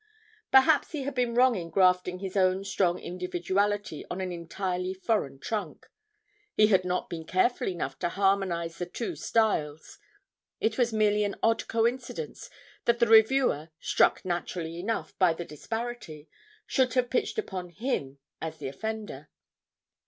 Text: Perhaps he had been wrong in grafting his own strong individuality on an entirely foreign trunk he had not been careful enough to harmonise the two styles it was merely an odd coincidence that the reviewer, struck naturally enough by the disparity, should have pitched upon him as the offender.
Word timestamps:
Perhaps 0.51 0.93
he 0.93 1.03
had 1.03 1.13
been 1.13 1.35
wrong 1.35 1.53
in 1.55 1.69
grafting 1.69 2.17
his 2.17 2.35
own 2.35 2.63
strong 2.65 2.97
individuality 2.99 4.03
on 4.09 4.19
an 4.19 4.31
entirely 4.31 4.95
foreign 4.95 5.37
trunk 5.37 5.85
he 6.55 6.65
had 6.65 6.83
not 6.83 7.07
been 7.07 7.23
careful 7.23 7.67
enough 7.67 7.99
to 7.99 8.09
harmonise 8.09 8.79
the 8.79 8.87
two 8.87 9.15
styles 9.15 9.99
it 10.59 10.75
was 10.75 10.91
merely 10.91 11.23
an 11.23 11.35
odd 11.43 11.67
coincidence 11.67 12.49
that 12.85 12.97
the 12.97 13.05
reviewer, 13.05 13.69
struck 13.79 14.25
naturally 14.25 14.79
enough 14.79 15.15
by 15.19 15.33
the 15.35 15.45
disparity, 15.45 16.27
should 16.65 16.95
have 16.95 17.11
pitched 17.11 17.37
upon 17.37 17.69
him 17.69 18.17
as 18.41 18.57
the 18.57 18.67
offender. 18.69 19.29